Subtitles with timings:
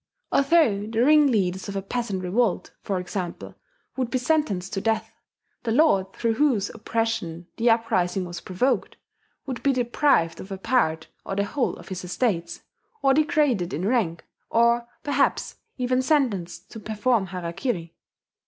[0.31, 3.53] Although the ring leaders of a peasant revolt, for example,
[3.95, 5.13] would be sentenced to death,
[5.61, 8.97] the lord through whose oppression the uprising was provoked,
[9.45, 12.63] would be deprived of a part or the whole of his estates,
[13.03, 17.93] or degraded in rank, or perhaps even sentenced to perform harakiri.